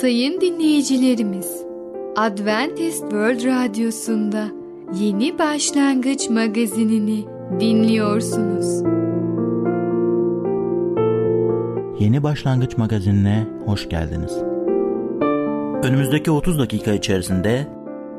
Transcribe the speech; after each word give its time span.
Sayın 0.00 0.40
dinleyicilerimiz, 0.40 1.62
Adventist 2.16 3.00
World 3.00 3.44
Radyosu'nda 3.44 4.48
Yeni 5.00 5.38
Başlangıç 5.38 6.30
magazinini 6.30 7.24
dinliyorsunuz. 7.60 8.82
Yeni 11.98 12.22
Başlangıç 12.22 12.78
magazinine 12.78 13.46
hoş 13.66 13.88
geldiniz. 13.88 14.36
Önümüzdeki 15.82 16.30
30 16.30 16.58
dakika 16.58 16.92
içerisinde 16.92 17.66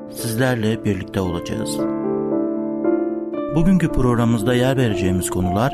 sizlerle 0.09 0.85
birlikte 0.85 1.21
olacağız. 1.21 1.77
Bugünkü 3.55 3.91
programımızda 3.91 4.53
yer 4.53 4.77
vereceğimiz 4.77 5.29
konular 5.29 5.73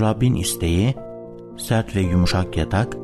Rabbin 0.00 0.34
isteği, 0.34 0.94
sert 1.56 1.96
ve 1.96 2.00
yumuşak 2.00 2.56
yatak, 2.56 3.03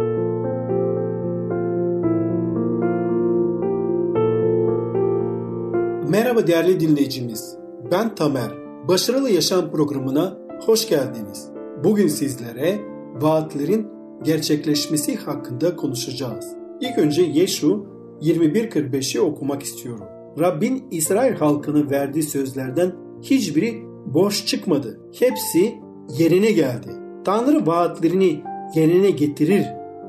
Merhaba 6.11 6.47
değerli 6.47 6.79
dinleyicimiz. 6.79 7.55
Ben 7.91 8.15
Tamer. 8.15 8.51
Başarılı 8.87 9.29
Yaşam 9.29 9.71
programına 9.71 10.37
hoş 10.65 10.89
geldiniz. 10.89 11.49
Bugün 11.83 12.07
sizlere 12.07 12.79
vaatlerin 13.21 13.87
gerçekleşmesi 14.23 15.15
hakkında 15.15 15.75
konuşacağız. 15.75 16.45
İlk 16.81 16.97
önce 16.97 17.21
Yeşu 17.21 17.85
21.45'i 18.21 19.21
okumak 19.21 19.63
istiyorum. 19.63 20.05
Rabbin 20.39 20.83
İsrail 20.91 21.33
halkını 21.33 21.91
verdiği 21.91 22.23
sözlerden 22.23 22.95
hiçbiri 23.21 23.83
boş 24.05 24.45
çıkmadı. 24.45 24.99
Hepsi 25.19 25.73
yerine 26.17 26.51
geldi. 26.51 26.89
Tanrı 27.25 27.67
vaatlerini 27.67 28.43
yerine 28.75 29.11
getirir, 29.11 29.65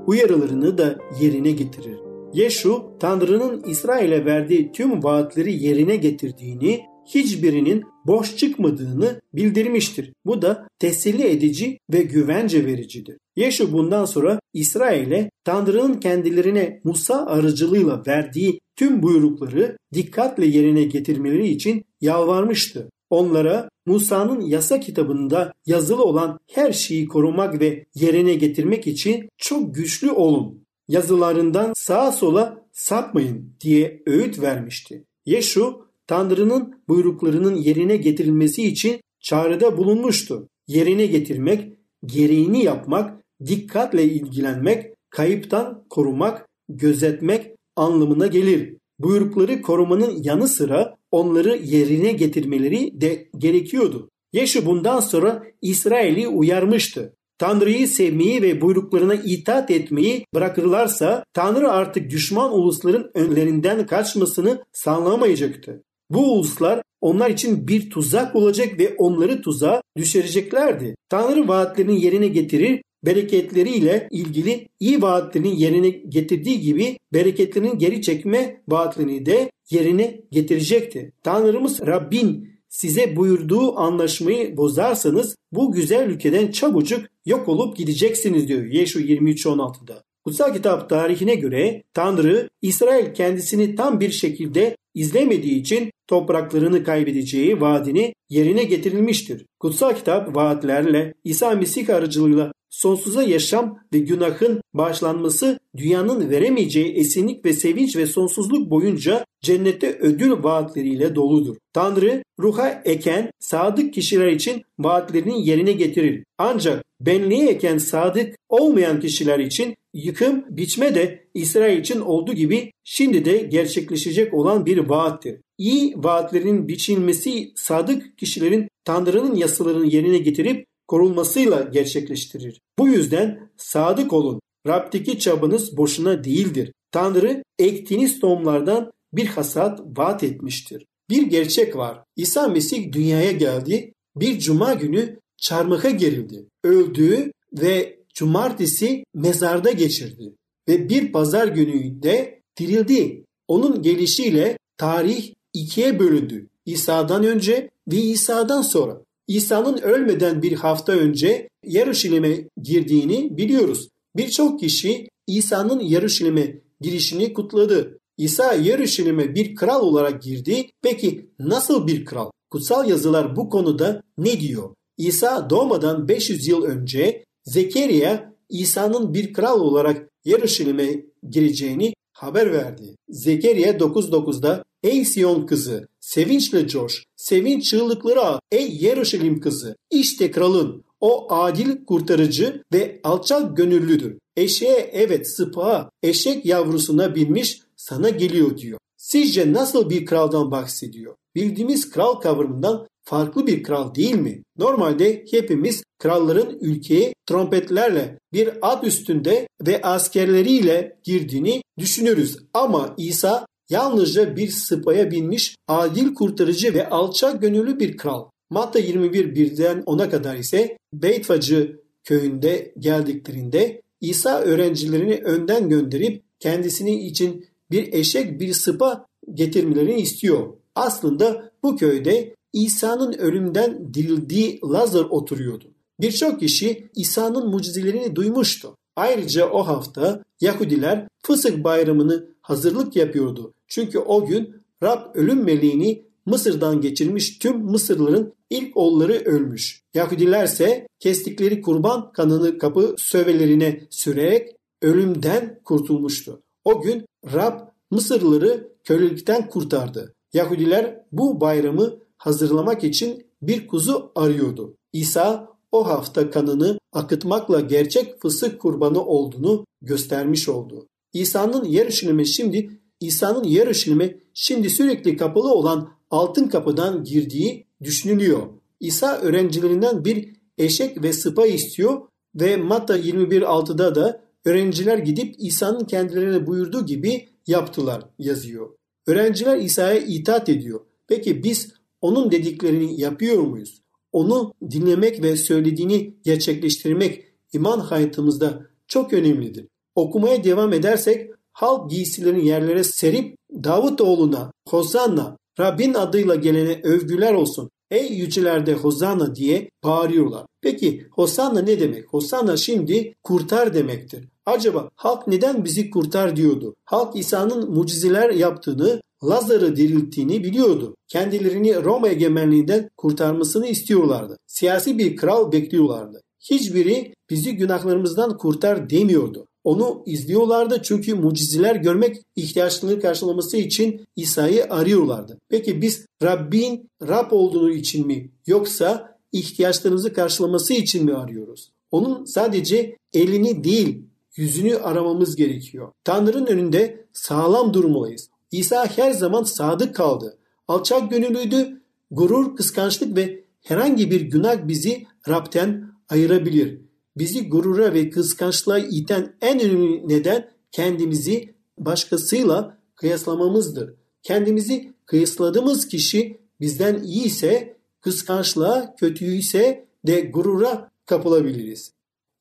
uyarılarını 0.06 0.78
da 0.78 0.96
yerine 1.20 1.50
getirir. 1.50 2.11
Yeşu, 2.32 2.84
Tanrı'nın 3.00 3.62
İsrail'e 3.62 4.24
verdiği 4.24 4.72
tüm 4.72 5.02
vaatleri 5.02 5.64
yerine 5.64 5.96
getirdiğini, 5.96 6.80
hiçbirinin 7.06 7.84
boş 8.06 8.36
çıkmadığını 8.36 9.20
bildirmiştir. 9.32 10.12
Bu 10.24 10.42
da 10.42 10.68
teselli 10.78 11.26
edici 11.26 11.78
ve 11.92 12.02
güvence 12.02 12.66
vericidir. 12.66 13.18
Yeşu 13.36 13.72
bundan 13.72 14.04
sonra 14.04 14.40
İsrail'e 14.54 15.30
Tanrı'nın 15.44 16.00
kendilerine 16.00 16.80
Musa 16.84 17.26
aracılığıyla 17.26 18.02
verdiği 18.06 18.60
tüm 18.76 19.02
buyrukları 19.02 19.76
dikkatle 19.94 20.46
yerine 20.46 20.84
getirmeleri 20.84 21.48
için 21.48 21.84
yalvarmıştı. 22.00 22.90
Onlara 23.10 23.68
Musa'nın 23.86 24.40
yasa 24.40 24.80
kitabında 24.80 25.52
yazılı 25.66 26.04
olan 26.04 26.38
her 26.52 26.72
şeyi 26.72 27.08
korumak 27.08 27.60
ve 27.60 27.84
yerine 27.94 28.34
getirmek 28.34 28.86
için 28.86 29.28
çok 29.38 29.74
güçlü 29.74 30.10
olun. 30.10 30.61
Yazılarından 30.88 31.72
sağa 31.76 32.12
sola 32.12 32.66
sapmayın 32.72 33.54
diye 33.60 34.02
öğüt 34.06 34.40
vermişti. 34.40 35.04
Yeşu 35.26 35.86
Tanrı'nın 36.06 36.74
buyruklarının 36.88 37.54
yerine 37.54 37.96
getirilmesi 37.96 38.62
için 38.62 39.00
çağrıda 39.20 39.76
bulunmuştu. 39.76 40.48
Yerine 40.66 41.06
getirmek, 41.06 41.72
gereğini 42.06 42.64
yapmak, 42.64 43.24
dikkatle 43.46 44.04
ilgilenmek, 44.04 44.92
kayıptan 45.10 45.84
korumak, 45.90 46.48
gözetmek 46.68 47.50
anlamına 47.76 48.26
gelir. 48.26 48.76
Buyrukları 48.98 49.62
korumanın 49.62 50.22
yanı 50.22 50.48
sıra 50.48 50.96
onları 51.10 51.56
yerine 51.56 52.12
getirmeleri 52.12 53.00
de 53.00 53.28
gerekiyordu. 53.38 54.10
Yeşu 54.32 54.66
bundan 54.66 55.00
sonra 55.00 55.42
İsrail'i 55.62 56.28
uyarmıştı. 56.28 57.16
Tanrı'yı 57.42 57.88
sevmeyi 57.88 58.42
ve 58.42 58.60
buyruklarına 58.60 59.14
itaat 59.14 59.70
etmeyi 59.70 60.26
bırakırlarsa 60.34 61.24
Tanrı 61.34 61.72
artık 61.72 62.10
düşman 62.10 62.52
ulusların 62.52 63.10
önlerinden 63.14 63.86
kaçmasını 63.86 64.64
sağlamayacaktı. 64.72 65.82
Bu 66.10 66.32
uluslar 66.32 66.82
onlar 67.00 67.30
için 67.30 67.68
bir 67.68 67.90
tuzak 67.90 68.36
olacak 68.36 68.78
ve 68.78 68.94
onları 68.98 69.42
tuzağa 69.42 69.82
düşüreceklerdi. 69.96 70.94
Tanrı 71.08 71.48
vaatlerini 71.48 72.04
yerine 72.04 72.28
getirir, 72.28 72.82
bereketleriyle 73.04 74.08
ilgili 74.10 74.68
iyi 74.80 75.02
vaatlerini 75.02 75.62
yerine 75.62 75.88
getirdiği 75.88 76.60
gibi 76.60 76.98
bereketlerinin 77.12 77.78
geri 77.78 78.02
çekme 78.02 78.62
vaatlerini 78.68 79.26
de 79.26 79.50
yerine 79.70 80.20
getirecekti. 80.30 81.12
Tanrımız 81.24 81.80
Rabbin 81.80 82.52
size 82.72 83.16
buyurduğu 83.16 83.78
anlaşmayı 83.78 84.56
bozarsanız 84.56 85.36
bu 85.52 85.72
güzel 85.72 86.08
ülkeden 86.08 86.50
çabucak 86.50 87.10
yok 87.26 87.48
olup 87.48 87.76
gideceksiniz 87.76 88.48
diyor 88.48 88.64
Yeşu 88.64 89.00
23.16'da. 89.00 90.04
Kutsal 90.24 90.52
kitap 90.52 90.90
tarihine 90.90 91.34
göre 91.34 91.82
Tanrı 91.94 92.48
İsrail 92.62 93.14
kendisini 93.14 93.74
tam 93.74 94.00
bir 94.00 94.10
şekilde 94.10 94.76
izlemediği 94.94 95.60
için 95.60 95.90
topraklarını 96.06 96.84
kaybedeceği 96.84 97.60
vaadini 97.60 98.14
yerine 98.30 98.64
getirilmiştir. 98.64 99.46
Kutsal 99.60 99.94
kitap 99.94 100.36
vaatlerle 100.36 101.14
İsa 101.24 101.50
Mesih 101.50 101.94
aracılığıyla 101.94 102.52
sonsuza 102.70 103.22
yaşam 103.22 103.78
ve 103.94 103.98
günahın 103.98 104.60
bağışlanması 104.74 105.58
dünyanın 105.76 106.30
veremeyeceği 106.30 106.92
esinlik 106.92 107.44
ve 107.44 107.52
sevinç 107.52 107.96
ve 107.96 108.06
sonsuzluk 108.06 108.70
boyunca 108.70 109.24
cennette 109.42 109.98
ödül 110.00 110.30
vaatleriyle 110.42 111.14
doludur. 111.14 111.56
Tanrı 111.72 112.22
ruha 112.38 112.82
eken 112.84 113.30
sadık 113.38 113.94
kişiler 113.94 114.26
için 114.26 114.62
vaatlerini 114.78 115.48
yerine 115.48 115.72
getirir. 115.72 116.24
Ancak 116.38 116.84
benliğe 117.00 117.48
eken 117.48 117.78
sadık 117.78 118.36
olmayan 118.48 119.00
kişiler 119.00 119.38
için 119.38 119.74
yıkım 119.94 120.44
biçme 120.50 120.94
de 120.94 121.21
İsrail 121.34 121.78
için 121.78 122.00
olduğu 122.00 122.32
gibi 122.32 122.72
şimdi 122.84 123.24
de 123.24 123.38
gerçekleşecek 123.38 124.34
olan 124.34 124.66
bir 124.66 124.78
vaattir. 124.78 125.40
İyi 125.58 125.94
vaatlerin 125.96 126.68
biçilmesi 126.68 127.52
sadık 127.56 128.18
kişilerin 128.18 128.68
Tanrı'nın 128.84 129.34
yasalarını 129.34 129.86
yerine 129.86 130.18
getirip 130.18 130.66
korunmasıyla 130.88 131.62
gerçekleştirir. 131.62 132.60
Bu 132.78 132.88
yüzden 132.88 133.50
sadık 133.56 134.12
olun. 134.12 134.40
Rab'deki 134.66 135.18
çabanız 135.18 135.76
boşuna 135.76 136.24
değildir. 136.24 136.72
Tanrı 136.92 137.42
ektiğiniz 137.58 138.20
tohumlardan 138.20 138.92
bir 139.12 139.26
hasat 139.26 139.80
vaat 139.96 140.24
etmiştir. 140.24 140.86
Bir 141.10 141.22
gerçek 141.22 141.76
var. 141.76 142.04
İsa 142.16 142.48
Mesih 142.48 142.92
dünyaya 142.92 143.32
geldi. 143.32 143.92
Bir 144.16 144.38
cuma 144.38 144.74
günü 144.74 145.18
çarmıha 145.36 145.90
gerildi. 145.90 146.48
Öldü 146.64 147.32
ve 147.52 147.98
cumartesi 148.14 149.04
mezarda 149.14 149.70
geçirdi. 149.70 150.34
Ve 150.68 150.88
bir 150.88 151.12
pazar 151.12 151.48
günü 151.48 152.02
de 152.02 152.42
dirildi. 152.58 153.24
Onun 153.48 153.82
gelişiyle 153.82 154.58
tarih 154.78 155.32
ikiye 155.52 155.98
bölündü. 155.98 156.48
İsa'dan 156.66 157.24
önce 157.24 157.70
ve 157.92 157.96
İsa'dan 157.96 158.62
sonra. 158.62 159.02
İsa'nın 159.28 159.78
ölmeden 159.78 160.42
bir 160.42 160.52
hafta 160.52 160.92
önce 160.92 161.48
Yarışilim'e 161.66 162.48
girdiğini 162.62 163.36
biliyoruz. 163.36 163.88
Birçok 164.16 164.60
kişi 164.60 165.08
İsa'nın 165.26 165.80
Yarışilim'e 165.80 166.60
girişini 166.80 167.32
kutladı. 167.32 167.98
İsa 168.18 168.54
Yarışilim'e 168.54 169.34
bir 169.34 169.54
kral 169.54 169.80
olarak 169.80 170.22
girdi. 170.22 170.66
Peki 170.82 171.30
nasıl 171.38 171.86
bir 171.86 172.04
kral? 172.04 172.30
Kutsal 172.50 172.88
yazılar 172.88 173.36
bu 173.36 173.50
konuda 173.50 174.02
ne 174.18 174.40
diyor? 174.40 174.74
İsa 174.98 175.50
doğmadan 175.50 176.08
500 176.08 176.48
yıl 176.48 176.62
önce 176.62 177.24
Zekeriya 177.44 178.34
İsa'nın 178.48 179.14
bir 179.14 179.32
kral 179.32 179.60
olarak 179.60 180.08
Yarışilim'e 180.24 181.04
gireceğini 181.30 181.94
haber 182.12 182.52
verdi. 182.52 182.96
Zekeriya 183.08 183.72
9.9'da 183.72 184.64
Ey 184.82 185.04
Siyon 185.04 185.46
kızı 185.46 185.88
Sevinçle 186.02 186.68
coş, 186.68 187.04
sevinç 187.16 187.70
çığlıkları 187.70 188.38
ey 188.52 188.76
Yeruşalim 188.80 189.40
kızı. 189.40 189.76
İşte 189.90 190.30
kralın, 190.30 190.84
o 191.00 191.32
adil 191.32 191.84
kurtarıcı 191.84 192.62
ve 192.72 193.00
alçak 193.04 193.56
gönüllüdür. 193.56 194.18
Eşeğe 194.36 194.90
evet 194.92 195.30
sıpağa, 195.30 195.90
eşek 196.02 196.46
yavrusuna 196.46 197.14
binmiş 197.14 197.60
sana 197.76 198.08
geliyor 198.08 198.58
diyor. 198.58 198.78
Sizce 198.96 199.52
nasıl 199.52 199.90
bir 199.90 200.06
kraldan 200.06 200.50
bahsediyor? 200.50 201.14
Bildiğimiz 201.34 201.90
kral 201.90 202.14
kavramından 202.14 202.86
farklı 203.04 203.46
bir 203.46 203.62
kral 203.62 203.94
değil 203.94 204.14
mi? 204.14 204.42
Normalde 204.58 205.24
hepimiz 205.30 205.82
kralların 205.98 206.58
ülkeye 206.60 207.14
trompetlerle 207.26 208.18
bir 208.32 208.50
ad 208.62 208.82
üstünde 208.82 209.48
ve 209.66 209.82
askerleriyle 209.82 210.98
girdiğini 211.04 211.62
düşünürüz. 211.78 212.36
Ama 212.54 212.94
İsa 212.98 213.46
yalnızca 213.70 214.36
bir 214.36 214.48
sıpaya 214.48 215.10
binmiş 215.10 215.56
adil 215.68 216.14
kurtarıcı 216.14 216.74
ve 216.74 216.88
alçak 216.88 217.42
gönüllü 217.42 217.80
bir 217.80 217.96
kral. 217.96 218.24
Matta 218.50 218.78
21 218.78 219.34
birden 219.34 219.80
10'a 219.80 220.10
kadar 220.10 220.36
ise 220.36 220.76
Beytfacı 220.92 221.80
köyünde 222.04 222.74
geldiklerinde 222.78 223.82
İsa 224.00 224.40
öğrencilerini 224.40 225.14
önden 225.14 225.68
gönderip 225.68 226.22
kendisini 226.40 227.06
için 227.06 227.46
bir 227.70 227.92
eşek 227.92 228.40
bir 228.40 228.52
sıpa 228.52 229.06
getirmelerini 229.34 230.00
istiyor. 230.00 230.54
Aslında 230.74 231.52
bu 231.62 231.76
köyde 231.76 232.34
İsa'nın 232.52 233.12
ölümden 233.12 233.94
dirildiği 233.94 234.60
Lazar 234.64 235.04
oturuyordu. 235.04 235.64
Birçok 236.00 236.40
kişi 236.40 236.90
İsa'nın 236.94 237.50
mucizelerini 237.50 238.16
duymuştu. 238.16 238.76
Ayrıca 238.96 239.50
o 239.50 239.66
hafta 239.66 240.22
Yahudiler 240.40 241.08
Fısık 241.22 241.64
bayramını 241.64 242.28
hazırlık 242.42 242.96
yapıyordu. 242.96 243.54
Çünkü 243.66 243.98
o 243.98 244.26
gün 244.26 244.56
Rab 244.82 245.14
ölüm 245.14 245.44
meleğini 245.44 246.04
Mısır'dan 246.26 246.80
geçirmiş 246.80 247.38
tüm 247.38 247.58
Mısırlıların 247.58 248.32
ilk 248.50 248.76
oğulları 248.76 249.12
ölmüş. 249.12 249.82
Yahudiler 249.94 250.44
ise 250.44 250.86
kestikleri 251.00 251.62
kurban 251.62 252.12
kanını 252.12 252.58
kapı 252.58 252.94
sövelerine 252.98 253.86
sürerek 253.90 254.56
ölümden 254.82 255.60
kurtulmuştu. 255.64 256.42
O 256.64 256.80
gün 256.80 257.06
Rab 257.32 257.60
Mısırlıları 257.90 258.68
kölelikten 258.84 259.48
kurtardı. 259.48 260.14
Yahudiler 260.32 261.04
bu 261.12 261.40
bayramı 261.40 261.98
hazırlamak 262.22 262.84
için 262.84 263.26
bir 263.42 263.66
kuzu 263.66 264.12
arıyordu. 264.14 264.76
İsa 264.92 265.48
o 265.72 265.86
hafta 265.86 266.30
kanını 266.30 266.78
akıtmakla 266.92 267.60
gerçek 267.60 268.22
fısık 268.22 268.60
kurbanı 268.60 269.04
olduğunu 269.04 269.64
göstermiş 269.80 270.48
oldu. 270.48 270.86
İsa'nın 271.12 271.64
Yeruşalim'e 271.64 272.24
şimdi 272.24 272.80
İsa'nın 273.00 273.44
Yeruşalim'e 273.44 274.18
şimdi 274.34 274.70
sürekli 274.70 275.16
kapalı 275.16 275.54
olan 275.54 275.88
altın 276.10 276.48
kapıdan 276.48 277.04
girdiği 277.04 277.66
düşünülüyor. 277.82 278.46
İsa 278.80 279.16
öğrencilerinden 279.16 280.04
bir 280.04 280.36
eşek 280.58 281.02
ve 281.02 281.12
sıpa 281.12 281.46
istiyor 281.46 282.02
ve 282.34 282.56
Matta 282.56 282.98
21.6'da 282.98 283.94
da 283.94 284.24
öğrenciler 284.44 284.98
gidip 284.98 285.34
İsa'nın 285.38 285.84
kendilerine 285.84 286.46
buyurduğu 286.46 286.86
gibi 286.86 287.28
yaptılar 287.46 288.02
yazıyor. 288.18 288.70
Öğrenciler 289.06 289.56
İsa'ya 289.56 289.98
itaat 289.98 290.48
ediyor. 290.48 290.80
Peki 291.08 291.42
biz 291.44 291.81
onun 292.02 292.30
dediklerini 292.30 293.00
yapıyor 293.00 293.42
muyuz? 293.42 293.82
Onu 294.12 294.54
dinlemek 294.70 295.22
ve 295.22 295.36
söylediğini 295.36 296.14
gerçekleştirmek 296.24 297.24
iman 297.52 297.78
hayatımızda 297.78 298.66
çok 298.88 299.12
önemlidir. 299.12 299.66
Okumaya 299.94 300.44
devam 300.44 300.72
edersek 300.72 301.30
halk 301.52 301.90
giysilerini 301.90 302.46
yerlere 302.46 302.84
serip 302.84 303.36
Davut 303.64 304.00
oğluna 304.00 304.52
Hozanna 304.68 305.36
Rabbin 305.60 305.94
adıyla 305.94 306.34
gelene 306.34 306.80
övgüler 306.82 307.34
olsun. 307.34 307.70
Ey 307.90 308.12
yücelerde 308.12 308.74
Hozanna 308.74 309.34
diye 309.34 309.70
bağırıyorlar. 309.84 310.46
Peki 310.62 311.06
Hosanna 311.10 311.60
ne 311.60 311.80
demek? 311.80 312.08
Hosanna 312.08 312.56
şimdi 312.56 313.14
kurtar 313.22 313.74
demektir. 313.74 314.28
Acaba 314.46 314.90
halk 314.94 315.26
neden 315.26 315.64
bizi 315.64 315.90
kurtar 315.90 316.36
diyordu? 316.36 316.74
Halk 316.84 317.16
İsa'nın 317.16 317.70
mucizeler 317.70 318.30
yaptığını, 318.30 319.02
Lazar'ı 319.24 319.76
dirilttiğini 319.76 320.44
biliyordu. 320.44 320.96
Kendilerini 321.08 321.84
Roma 321.84 322.08
egemenliğinden 322.08 322.90
kurtarmasını 322.96 323.66
istiyorlardı. 323.66 324.38
Siyasi 324.46 324.98
bir 324.98 325.16
kral 325.16 325.52
bekliyorlardı. 325.52 326.20
Hiçbiri 326.40 327.14
bizi 327.30 327.56
günahlarımızdan 327.56 328.36
kurtar 328.36 328.90
demiyordu. 328.90 329.46
Onu 329.64 330.02
izliyorlardı 330.06 330.80
çünkü 330.82 331.14
mucizeler 331.14 331.76
görmek 331.76 332.16
ihtiyaçlarını 332.36 333.00
karşılaması 333.00 333.56
için 333.56 334.04
İsa'yı 334.16 334.64
arıyorlardı. 334.70 335.38
Peki 335.48 335.82
biz 335.82 336.06
Rabbin 336.22 336.90
Rab 337.08 337.32
olduğunu 337.32 337.70
için 337.72 338.06
mi 338.06 338.30
yoksa 338.46 339.18
ihtiyaçlarımızı 339.32 340.12
karşılaması 340.12 340.74
için 340.74 341.04
mi 341.04 341.14
arıyoruz? 341.14 341.72
Onun 341.90 342.24
sadece 342.24 342.96
elini 343.14 343.64
değil 343.64 344.02
yüzünü 344.36 344.76
aramamız 344.76 345.36
gerekiyor. 345.36 345.92
Tanrı'nın 346.04 346.46
önünde 346.46 347.06
sağlam 347.12 347.74
durmalıyız. 347.74 348.28
İsa 348.52 348.86
her 348.96 349.10
zaman 349.10 349.42
sadık 349.42 349.94
kaldı. 349.94 350.38
Alçak 350.68 351.10
gönüllüydü. 351.10 351.82
Gurur, 352.10 352.56
kıskançlık 352.56 353.16
ve 353.16 353.44
herhangi 353.60 354.10
bir 354.10 354.20
günah 354.20 354.68
bizi 354.68 355.06
Rab'den 355.28 355.92
ayırabilir. 356.08 356.80
Bizi 357.16 357.48
gurura 357.48 357.94
ve 357.94 358.10
kıskançlığa 358.10 358.78
iten 358.78 359.36
en 359.40 359.60
önemli 359.60 360.08
neden 360.08 360.50
kendimizi 360.72 361.54
başkasıyla 361.78 362.78
kıyaslamamızdır. 362.94 363.94
Kendimizi 364.22 364.92
kıyasladığımız 365.06 365.88
kişi 365.88 366.40
bizden 366.60 367.02
iyi 367.02 367.24
ise 367.24 367.76
kıskançlığa, 368.00 368.94
kötüyse 368.96 369.88
de 370.06 370.20
gurura 370.20 370.90
kapılabiliriz. 371.06 371.92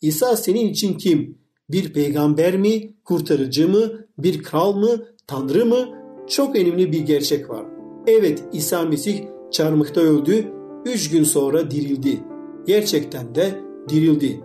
İsa 0.01 0.37
senin 0.37 0.67
için 0.67 0.97
kim? 0.97 1.37
Bir 1.69 1.93
peygamber 1.93 2.57
mi, 2.57 2.93
kurtarıcı 3.03 3.69
mı, 3.69 4.05
bir 4.17 4.43
kral 4.43 4.73
mı, 4.73 5.05
tanrı 5.27 5.65
mı? 5.65 6.00
Çok 6.27 6.55
önemli 6.55 6.91
bir 6.91 6.99
gerçek 6.99 7.49
var. 7.49 7.65
Evet 8.07 8.43
İsa 8.53 8.81
Mesih 8.81 9.23
çarmıhta 9.51 10.01
öldü, 10.01 10.45
üç 10.85 11.09
gün 11.09 11.23
sonra 11.23 11.71
dirildi. 11.71 12.19
Gerçekten 12.65 13.35
de 13.35 13.59
dirildi. 13.89 14.41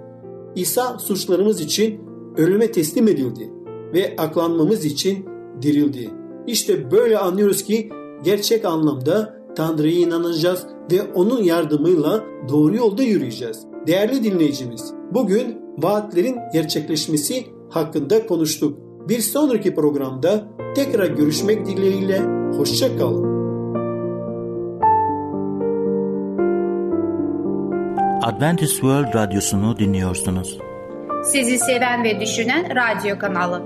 İsa 0.56 0.98
suçlarımız 0.98 1.60
için 1.60 2.00
ölüme 2.36 2.72
teslim 2.72 3.08
edildi 3.08 3.50
ve 3.94 4.14
aklanmamız 4.18 4.84
için 4.84 5.26
dirildi. 5.62 6.10
İşte 6.46 6.90
böyle 6.90 7.18
anlıyoruz 7.18 7.64
ki 7.64 7.90
gerçek 8.24 8.64
anlamda 8.64 9.36
Tanrı'ya 9.56 9.98
inanacağız 10.00 10.66
ve 10.92 11.02
onun 11.14 11.42
yardımıyla 11.42 12.24
doğru 12.48 12.76
yolda 12.76 13.02
yürüyeceğiz. 13.02 13.66
Değerli 13.86 14.24
dinleyicimiz, 14.24 14.92
bugün 15.14 15.58
vaatlerin 15.78 16.36
gerçekleşmesi 16.52 17.44
hakkında 17.70 18.26
konuştuk. 18.26 18.78
Bir 19.08 19.20
sonraki 19.20 19.74
programda 19.74 20.44
tekrar 20.74 21.06
görüşmek 21.06 21.66
dileğiyle 21.66 22.20
hoşça 22.56 22.98
kalın. 22.98 23.36
Adventist 28.22 28.72
World 28.72 29.14
Radyosu'nu 29.14 29.78
dinliyorsunuz. 29.78 30.58
Sizi 31.24 31.58
seven 31.58 32.04
ve 32.04 32.20
düşünen 32.20 32.66
radyo 32.76 33.18
kanalı. 33.18 33.62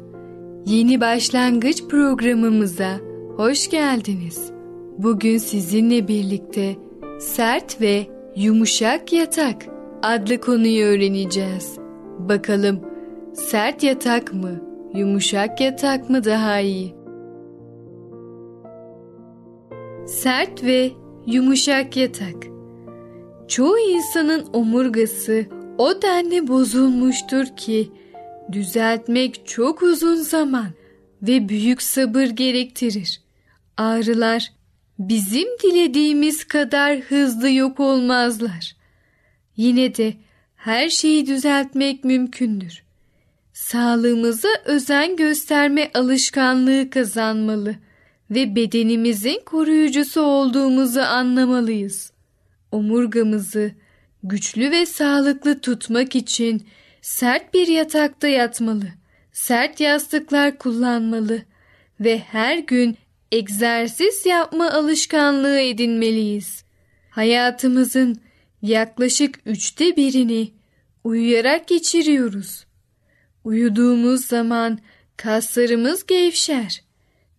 Yeni 0.65 1.01
başlangıç 1.01 1.83
programımıza 1.87 2.97
hoş 3.37 3.69
geldiniz. 3.69 4.51
Bugün 4.97 5.37
sizinle 5.37 6.07
birlikte 6.07 6.75
sert 7.19 7.81
ve 7.81 8.07
yumuşak 8.35 9.13
yatak 9.13 9.65
adlı 10.03 10.41
konuyu 10.41 10.85
öğreneceğiz. 10.85 11.77
Bakalım 12.19 12.79
sert 13.33 13.83
yatak 13.83 14.33
mı, 14.33 14.61
yumuşak 14.93 15.61
yatak 15.61 16.09
mı 16.09 16.23
daha 16.23 16.59
iyi? 16.59 16.95
Sert 20.07 20.63
ve 20.63 20.91
yumuşak 21.27 21.97
yatak. 21.97 22.47
Çoğu 23.47 23.79
insanın 23.79 24.45
omurgası 24.53 25.45
o 25.77 26.01
denli 26.01 26.47
bozulmuştur 26.47 27.45
ki 27.45 27.91
düzeltmek 28.53 29.47
çok 29.47 29.81
uzun 29.81 30.15
zaman 30.15 30.67
ve 31.21 31.49
büyük 31.49 31.81
sabır 31.81 32.27
gerektirir. 32.27 33.21
Ağrılar 33.77 34.51
bizim 34.99 35.47
dilediğimiz 35.63 36.43
kadar 36.43 36.99
hızlı 36.99 37.49
yok 37.49 37.79
olmazlar. 37.79 38.75
Yine 39.57 39.95
de 39.95 40.13
her 40.55 40.89
şeyi 40.89 41.27
düzeltmek 41.27 42.03
mümkündür. 42.03 42.83
Sağlığımıza 43.53 44.49
özen 44.65 45.15
gösterme 45.15 45.91
alışkanlığı 45.93 46.89
kazanmalı 46.89 47.75
ve 48.31 48.55
bedenimizin 48.55 49.41
koruyucusu 49.45 50.21
olduğumuzu 50.21 50.99
anlamalıyız. 50.99 52.11
Omurgamızı 52.71 53.71
güçlü 54.23 54.71
ve 54.71 54.85
sağlıklı 54.85 55.59
tutmak 55.59 56.15
için 56.15 56.67
sert 57.01 57.53
bir 57.53 57.67
yatakta 57.67 58.27
yatmalı, 58.27 58.85
sert 59.31 59.79
yastıklar 59.79 60.57
kullanmalı 60.57 61.41
ve 61.99 62.19
her 62.19 62.57
gün 62.57 62.97
egzersiz 63.31 64.25
yapma 64.25 64.71
alışkanlığı 64.71 65.59
edinmeliyiz. 65.59 66.63
Hayatımızın 67.09 68.21
yaklaşık 68.61 69.39
üçte 69.45 69.95
birini 69.95 70.51
uyuyarak 71.03 71.67
geçiriyoruz. 71.67 72.65
Uyuduğumuz 73.43 74.25
zaman 74.25 74.79
kaslarımız 75.17 76.05
gevşer 76.05 76.83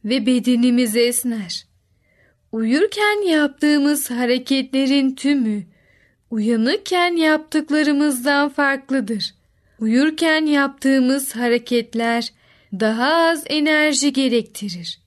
ve 0.05 0.27
bedenimiz 0.27 0.97
esner. 0.97 1.67
Uyurken 2.53 3.27
yaptığımız 3.27 4.11
hareketlerin 4.11 5.15
tümü 5.15 5.63
uyanıkken 6.31 7.17
yaptıklarımızdan 7.17 8.49
farklıdır. 8.49 9.35
Uyurken 9.83 10.47
yaptığımız 10.47 11.37
hareketler 11.37 12.33
daha 12.73 13.15
az 13.15 13.45
enerji 13.47 14.13
gerektirir 14.13 15.01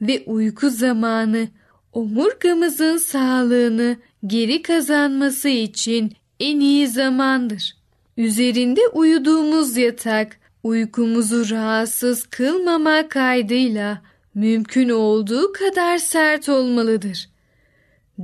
ve 0.00 0.22
uyku 0.26 0.70
zamanı 0.70 1.48
omurgamızın 1.92 2.96
sağlığını 2.96 3.96
geri 4.26 4.62
kazanması 4.62 5.48
için 5.48 6.12
en 6.40 6.60
iyi 6.60 6.88
zamandır. 6.88 7.76
Üzerinde 8.16 8.80
uyuduğumuz 8.88 9.76
yatak 9.76 10.36
uykumuzu 10.62 11.50
rahatsız 11.50 12.26
kılmama 12.26 13.08
kaydıyla 13.08 14.02
mümkün 14.34 14.88
olduğu 14.88 15.52
kadar 15.52 15.98
sert 15.98 16.48
olmalıdır. 16.48 17.28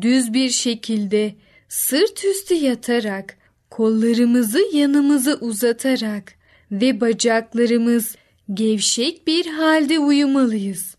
Düz 0.01 0.33
bir 0.33 0.51
şekilde 0.51 1.35
sırt 1.69 2.25
üstü 2.25 2.55
yatarak 2.55 3.40
kollarımızı 3.71 4.63
yanımıza 4.73 5.35
uzatarak 5.35 6.33
ve 6.73 7.01
bacaklarımız 7.01 8.17
gevşek 8.55 9.27
bir 9.27 9.47
halde 9.47 9.99
uyumalıyız. 9.99 10.97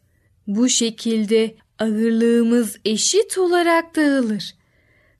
Bu 0.48 0.70
şekilde 0.70 1.56
ağırlığımız 1.80 2.78
eşit 2.86 3.38
olarak 3.38 3.96
dağılır. 3.96 4.56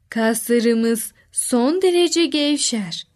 Kaslarımız 0.10 1.14
son 1.32 1.82
derece 1.82 2.26
gevşer 2.26 3.08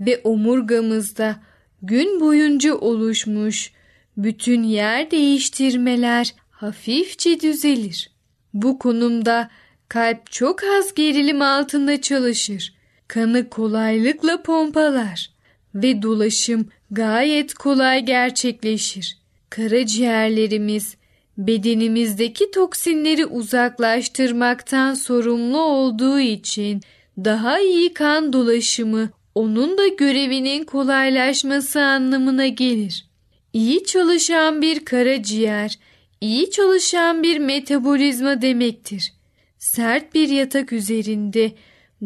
ve 0.00 0.20
omurgamızda 0.24 1.36
gün 1.82 2.20
boyunca 2.20 2.74
oluşmuş 2.74 3.72
bütün 4.16 4.62
yer 4.62 5.10
değiştirmeler 5.10 6.34
hafifçe 6.50 7.40
düzelir. 7.40 8.10
Bu 8.54 8.78
konumda 8.78 9.50
kalp 9.88 10.30
çok 10.30 10.64
az 10.64 10.94
gerilim 10.94 11.42
altında 11.42 12.00
çalışır. 12.00 12.73
Kanı 13.08 13.48
kolaylıkla 13.50 14.42
pompalar 14.42 15.30
ve 15.74 16.02
dolaşım 16.02 16.68
gayet 16.90 17.54
kolay 17.54 18.04
gerçekleşir. 18.04 19.18
Karaciğerlerimiz 19.50 20.96
bedenimizdeki 21.38 22.50
toksinleri 22.50 23.26
uzaklaştırmaktan 23.26 24.94
sorumlu 24.94 25.60
olduğu 25.60 26.20
için 26.20 26.80
daha 27.18 27.60
iyi 27.60 27.94
kan 27.94 28.32
dolaşımı 28.32 29.10
onun 29.34 29.78
da 29.78 29.88
görevinin 29.88 30.64
kolaylaşması 30.64 31.80
anlamına 31.80 32.46
gelir. 32.46 33.06
İyi 33.52 33.84
çalışan 33.84 34.62
bir 34.62 34.84
karaciğer, 34.84 35.78
iyi 36.20 36.50
çalışan 36.50 37.22
bir 37.22 37.38
metabolizma 37.38 38.42
demektir. 38.42 39.12
Sert 39.58 40.14
bir 40.14 40.28
yatak 40.28 40.72
üzerinde 40.72 41.52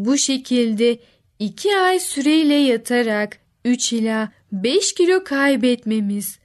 bu 0.04 0.18
şekilde 0.18 0.98
2 1.38 1.76
ay 1.76 2.00
süreyle 2.00 2.54
yatarak 2.54 3.38
3 3.64 3.92
ila 3.92 4.32
5 4.52 4.94
kilo 4.94 5.24
kaybetmemiz 5.24 6.38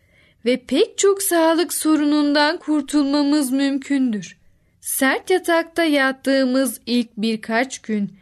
ve 0.46 0.58
pek 0.58 0.98
çok 0.98 1.22
sağlık 1.24 1.74
sorunundan 1.74 2.58
kurtulmamız 2.58 3.52
mümkündür. 3.52 4.38
Sert 4.82 5.30
yatakta 5.30 5.84
yattığımız 5.84 6.82
ilk 6.86 7.10
birkaç 7.18 7.80
gün 7.80 8.14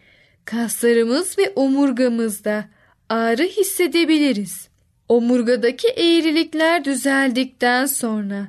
kaslarımız 0.46 1.38
ve 1.38 1.54
omurgamızda 1.56 2.66
ağrı 3.10 3.44
hissedebiliriz. 3.44 4.68
Omurgadaki 5.10 5.88
eğrilikler 5.88 6.86
düzeldikten 6.86 7.86
sonra 7.86 8.48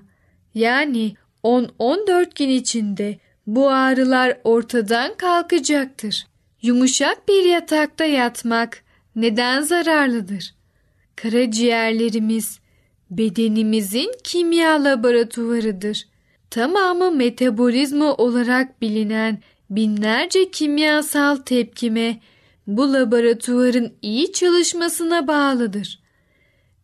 yani 0.55 1.15
10-14 1.45 2.39
gün 2.39 2.49
içinde 2.49 3.19
bu 3.47 3.71
ağrılar 3.71 4.39
ortadan 4.45 5.17
kalkacaktır. 5.17 6.32
Yumuşak 6.63 7.29
bir 7.29 7.45
yatakta 7.45 8.05
yatmak 8.05 8.83
neden 9.17 9.63
zararlıdır? 9.63 10.55
Karaciğerlerimiz 11.17 12.59
bedenimizin 13.11 14.13
kimya 14.25 14.85
laboratuvarıdır. 14.85 16.09
Tamamı 16.51 17.11
metabolizma 17.11 18.15
olarak 18.15 18.83
bilinen 18.83 19.39
binlerce 19.71 20.51
kimyasal 20.51 21.37
tepkime 21.37 22.21
bu 22.67 22.93
laboratuvarın 22.93 23.93
iyi 24.03 24.33
çalışmasına 24.33 25.29
bağlıdır. 25.29 26.03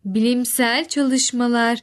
Bilimsel 0.05 0.89
çalışmalar 0.89 1.79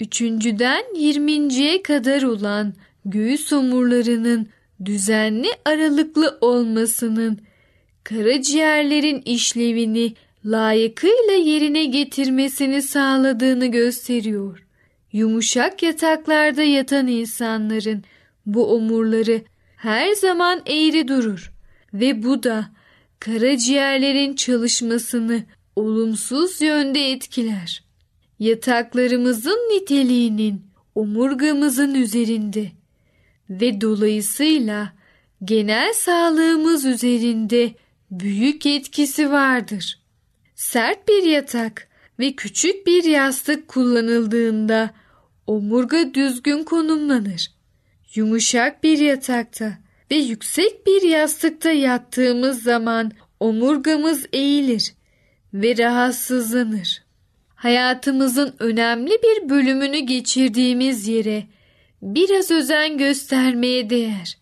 3.den 0.00 0.82
20.ye 0.96 1.82
kadar 1.82 2.22
olan 2.22 2.74
göğüs 3.04 3.52
omurlarının 3.52 4.48
düzenli 4.84 5.48
aralıklı 5.64 6.38
olmasının 6.40 7.38
karaciğerlerin 8.04 9.22
işlevini 9.24 10.14
layıkıyla 10.44 11.34
yerine 11.34 11.84
getirmesini 11.84 12.82
sağladığını 12.82 13.66
gösteriyor. 13.66 14.66
Yumuşak 15.12 15.82
yataklarda 15.82 16.62
yatan 16.62 17.06
insanların 17.06 18.04
bu 18.46 18.74
omurları 18.74 19.42
her 19.76 20.12
zaman 20.12 20.62
eğri 20.66 21.08
durur 21.08 21.52
ve 21.94 22.22
bu 22.22 22.42
da 22.42 22.66
karaciğerlerin 23.20 24.34
çalışmasını 24.34 25.42
olumsuz 25.76 26.60
yönde 26.62 27.10
etkiler. 27.10 27.84
Yataklarımızın 28.38 29.58
niteliğinin 29.74 30.62
omurgamızın 30.94 31.94
üzerinde 31.94 32.72
ve 33.50 33.80
dolayısıyla 33.80 34.92
genel 35.44 35.92
sağlığımız 35.92 36.84
üzerinde 36.84 37.74
büyük 38.10 38.66
etkisi 38.66 39.30
vardır. 39.30 39.98
Sert 40.54 41.08
bir 41.08 41.22
yatak 41.22 41.88
ve 42.18 42.32
küçük 42.32 42.86
bir 42.86 43.04
yastık 43.04 43.68
kullanıldığında 43.68 44.90
omurga 45.46 46.14
düzgün 46.14 46.64
konumlanır. 46.64 47.52
Yumuşak 48.14 48.82
bir 48.84 48.98
yatakta 48.98 49.78
ve 50.10 50.14
yüksek 50.14 50.86
bir 50.86 51.02
yastıkta 51.02 51.70
yattığımız 51.70 52.62
zaman 52.62 53.12
omurgamız 53.40 54.26
eğilir 54.32 54.94
ve 55.54 55.78
rahatsızlanır. 55.78 57.04
Hayatımızın 57.54 58.54
önemli 58.58 59.10
bir 59.10 59.48
bölümünü 59.48 59.98
geçirdiğimiz 59.98 61.08
yere 61.08 61.46
biraz 62.04 62.50
özen 62.50 62.98
göstermeye 62.98 63.90
değer. 63.90 64.38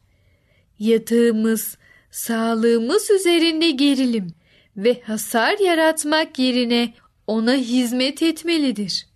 Yatağımız, 0.78 1.76
sağlığımız 2.10 3.10
üzerinde 3.10 3.70
gerilim 3.70 4.34
ve 4.76 5.00
hasar 5.00 5.58
yaratmak 5.58 6.38
yerine 6.38 6.94
ona 7.26 7.54
hizmet 7.54 8.22
etmelidir. 8.22 9.06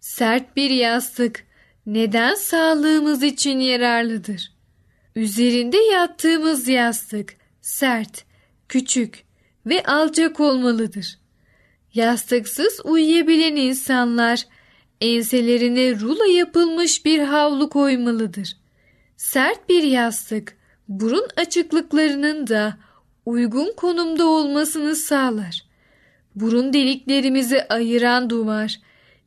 Sert 0.00 0.56
bir 0.56 0.70
yastık 0.70 1.46
neden 1.86 2.34
sağlığımız 2.34 3.22
için 3.22 3.58
yararlıdır? 3.58 4.52
Üzerinde 5.16 5.76
yattığımız 5.76 6.68
yastık 6.68 7.36
sert, 7.60 8.24
küçük 8.68 9.24
ve 9.66 9.82
alçak 9.82 10.40
olmalıdır. 10.40 11.18
Yastıksız 11.94 12.80
uyuyabilen 12.84 13.56
insanlar 13.56 14.46
enselerine 15.00 16.00
rulo 16.00 16.24
yapılmış 16.24 17.04
bir 17.04 17.18
havlu 17.18 17.70
koymalıdır. 17.70 18.56
Sert 19.16 19.68
bir 19.68 19.82
yastık 19.82 20.56
burun 20.88 21.26
açıklıklarının 21.36 22.46
da 22.46 22.76
uygun 23.26 23.72
konumda 23.76 24.26
olmasını 24.26 24.96
sağlar. 24.96 25.64
Burun 26.34 26.72
deliklerimizi 26.72 27.62
ayıran 27.62 28.30
duvar, 28.30 28.80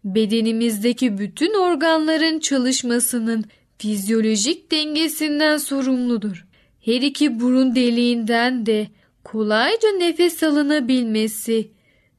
bedenimizdeki 0.04 1.18
bütün 1.18 1.54
organların 1.54 2.40
çalışmasının 2.40 3.46
fizyolojik 3.78 4.72
dengesinden 4.72 5.58
sorumludur. 5.58 6.46
Her 6.86 7.02
iki 7.02 7.40
burun 7.40 7.76
deliğinden 7.76 8.66
de 8.66 8.88
kolayca 9.24 9.90
nefes 9.98 10.44
alınabilmesi, 10.44 11.72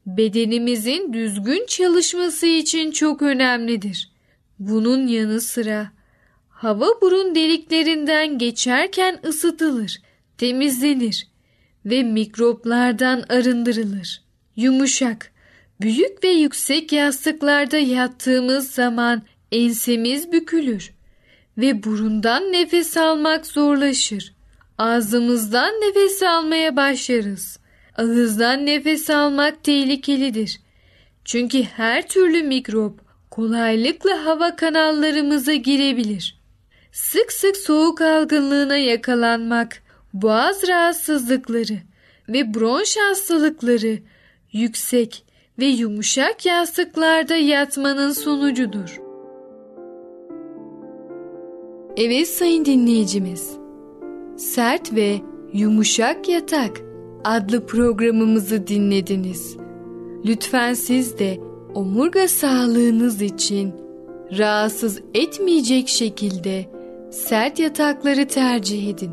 bedenimizin 0.06 1.12
düzgün 1.12 1.66
çalışması 1.66 2.46
için 2.46 2.90
çok 2.90 3.22
önemlidir. 3.22 4.10
Bunun 4.58 5.06
yanı 5.06 5.40
sıra 5.40 5.90
hava 6.48 6.86
burun 7.00 7.34
deliklerinden 7.34 8.38
geçerken 8.38 9.20
ısıtılır, 9.26 10.02
temizlenir 10.38 11.28
ve 11.84 12.02
mikroplardan 12.02 13.24
arındırılır. 13.28 14.22
Yumuşak, 14.56 15.32
büyük 15.80 16.24
ve 16.24 16.28
yüksek 16.28 16.92
yastıklarda 16.92 17.78
yattığımız 17.78 18.70
zaman 18.70 19.22
ensemiz 19.52 20.32
bükülür 20.32 20.92
ve 21.58 21.82
burundan 21.82 22.52
nefes 22.52 22.96
almak 22.96 23.46
zorlaşır. 23.46 24.34
Ağzımızdan 24.78 25.72
nefes 25.72 26.22
almaya 26.22 26.76
başlarız. 26.76 27.58
Ağızdan 27.98 28.66
nefes 28.66 29.10
almak 29.10 29.64
tehlikelidir. 29.64 30.60
Çünkü 31.24 31.62
her 31.62 32.08
türlü 32.08 32.42
mikrop 32.42 33.00
kolaylıkla 33.30 34.24
hava 34.26 34.56
kanallarımıza 34.56 35.54
girebilir. 35.54 36.40
Sık 36.92 37.32
sık 37.32 37.56
soğuk 37.56 38.00
algınlığına 38.00 38.76
yakalanmak, 38.76 39.82
boğaz 40.12 40.68
rahatsızlıkları 40.68 41.78
ve 42.28 42.54
bronş 42.54 42.96
hastalıkları 42.96 43.98
yüksek 44.52 45.24
ve 45.58 45.64
yumuşak 45.64 46.46
yastıklarda 46.46 47.34
yatmanın 47.34 48.12
sonucudur. 48.12 49.00
Evet 51.96 52.28
sayın 52.28 52.64
dinleyicimiz. 52.64 53.56
Sert 54.36 54.94
ve 54.94 55.20
Yumuşak 55.52 56.28
Yatak 56.28 56.83
adlı 57.24 57.66
programımızı 57.66 58.66
dinlediniz. 58.66 59.56
Lütfen 60.24 60.74
siz 60.74 61.18
de 61.18 61.40
omurga 61.74 62.28
sağlığınız 62.28 63.22
için 63.22 63.74
rahatsız 64.38 65.00
etmeyecek 65.14 65.88
şekilde 65.88 66.66
sert 67.10 67.58
yatakları 67.58 68.28
tercih 68.28 68.88
edin. 68.88 69.10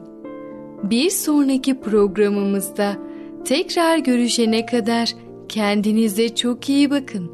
Bir 0.83 1.09
sonraki 1.09 1.79
programımızda 1.79 2.97
tekrar 3.45 3.97
görüşene 3.97 4.65
kadar 4.65 5.13
kendinize 5.49 6.35
çok 6.35 6.69
iyi 6.69 6.91
bakın 6.91 7.31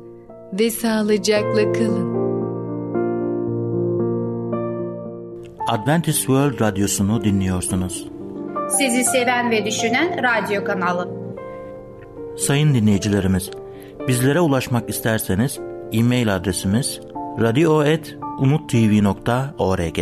ve 0.59 0.69
sağlıcakla 0.69 1.73
kalın. 1.73 2.17
Adventist 5.67 6.17
World 6.17 6.61
Radyosu'nu 6.61 7.23
dinliyorsunuz. 7.23 8.16
Sizi 8.69 9.03
seven 9.03 9.51
ve 9.51 9.65
düşünen 9.65 10.23
radyo 10.23 10.63
kanalı. 10.63 11.09
Sayın 12.37 12.73
dinleyicilerimiz, 12.73 13.51
bizlere 14.07 14.39
ulaşmak 14.39 14.89
isterseniz 14.89 15.59
e-mail 15.91 16.35
adresimiz 16.35 16.99
radio.umutv.org 17.41 19.99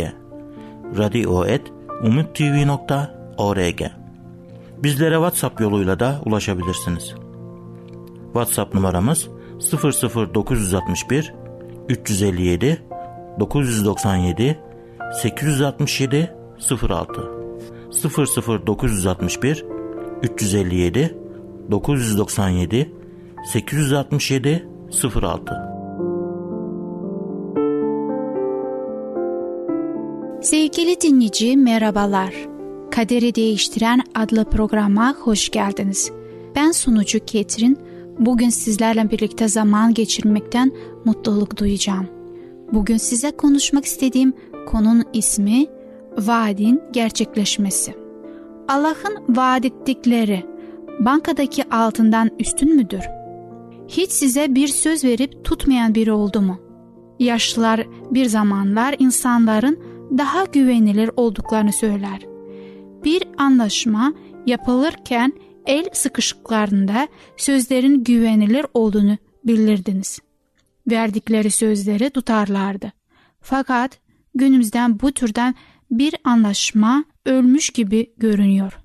radio.umutv.org 0.98 3.80
Bizlere 4.82 5.14
WhatsApp 5.14 5.60
yoluyla 5.60 6.00
da 6.00 6.20
ulaşabilirsiniz. 6.24 7.14
WhatsApp 8.24 8.74
numaramız 8.74 9.28
00961 9.72 11.34
357 11.88 12.82
997 13.40 14.58
867 15.22 16.34
06 16.90 17.35
00961 18.04 19.64
357 20.22 21.16
997 21.70 22.92
867 23.52 24.68
06 25.22 25.76
Sevgili 30.42 31.00
dinleyici 31.00 31.56
merhabalar. 31.56 32.34
Kaderi 32.90 33.34
Değiştiren 33.34 34.00
adlı 34.14 34.44
programa 34.44 35.14
hoş 35.20 35.50
geldiniz. 35.50 36.10
Ben 36.56 36.72
sunucu 36.72 37.24
Ketrin. 37.24 37.78
Bugün 38.18 38.48
sizlerle 38.48 39.10
birlikte 39.10 39.48
zaman 39.48 39.94
geçirmekten 39.94 40.72
mutluluk 41.04 41.56
duyacağım. 41.56 42.06
Bugün 42.72 42.96
size 42.96 43.30
konuşmak 43.30 43.84
istediğim 43.84 44.32
konunun 44.66 45.04
ismi 45.12 45.66
vaadin 46.18 46.82
gerçekleşmesi. 46.92 47.94
Allah'ın 48.68 49.36
vaat 49.36 49.64
ettikleri 49.64 50.46
bankadaki 51.00 51.70
altından 51.70 52.30
üstün 52.38 52.76
müdür? 52.76 53.02
Hiç 53.88 54.10
size 54.10 54.54
bir 54.54 54.68
söz 54.68 55.04
verip 55.04 55.44
tutmayan 55.44 55.94
biri 55.94 56.12
oldu 56.12 56.40
mu? 56.40 56.58
Yaşlılar 57.18 57.86
bir 58.10 58.26
zamanlar 58.26 58.96
insanların 58.98 59.78
daha 60.18 60.44
güvenilir 60.44 61.10
olduklarını 61.16 61.72
söyler. 61.72 62.20
Bir 63.04 63.22
anlaşma 63.38 64.12
yapılırken 64.46 65.32
el 65.66 65.84
sıkışıklarında 65.92 67.08
sözlerin 67.36 68.04
güvenilir 68.04 68.66
olduğunu 68.74 69.16
bilirdiniz. 69.44 70.18
Verdikleri 70.90 71.50
sözleri 71.50 72.10
tutarlardı. 72.10 72.92
Fakat 73.40 73.98
günümüzden 74.34 75.00
bu 75.00 75.12
türden 75.12 75.54
bir 75.90 76.14
anlaşma 76.24 77.04
ölmüş 77.26 77.70
gibi 77.70 78.12
görünüyor. 78.16 78.78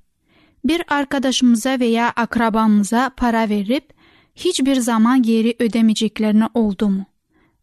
Bir 0.66 0.84
arkadaşımıza 0.88 1.80
veya 1.80 2.10
akrabamıza 2.10 3.12
para 3.18 3.50
verip 3.50 3.94
hiçbir 4.36 4.76
zaman 4.76 5.24
geri 5.24 5.56
ödemeyeceklerini 5.60 6.46
oldu 6.54 6.90
mu? 6.90 7.06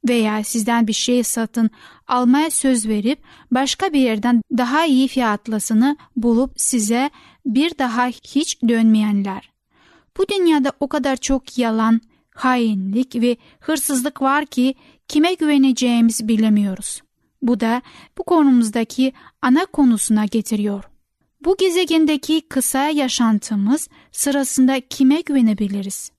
Veya 0.08 0.44
sizden 0.44 0.86
bir 0.86 0.92
şey 0.92 1.24
satın 1.24 1.70
almaya 2.06 2.50
söz 2.50 2.88
verip 2.88 3.18
başka 3.50 3.92
bir 3.92 4.00
yerden 4.00 4.42
daha 4.58 4.86
iyi 4.86 5.08
fiyatlasını 5.08 5.96
bulup 6.16 6.52
size 6.56 7.10
bir 7.46 7.78
daha 7.78 8.06
hiç 8.06 8.62
dönmeyenler. 8.62 9.50
Bu 10.16 10.28
dünyada 10.28 10.72
o 10.80 10.88
kadar 10.88 11.16
çok 11.16 11.58
yalan, 11.58 12.00
hainlik 12.34 13.16
ve 13.16 13.36
hırsızlık 13.60 14.22
var 14.22 14.46
ki 14.46 14.74
kime 15.08 15.34
güveneceğimizi 15.34 16.28
bilemiyoruz. 16.28 17.02
Bu 17.42 17.60
da 17.60 17.82
bu 18.18 18.22
konumuzdaki 18.22 19.12
ana 19.42 19.66
konusuna 19.66 20.24
getiriyor. 20.24 20.84
Bu 21.44 21.56
gezegendeki 21.56 22.40
kısa 22.48 22.88
yaşantımız 22.88 23.88
sırasında 24.12 24.80
kime 24.80 25.20
güvenebiliriz? 25.20 26.10